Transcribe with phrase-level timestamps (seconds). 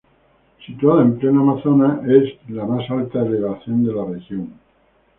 [0.65, 4.51] Situada en pleno Amazonas, es la más alta elevación de la región.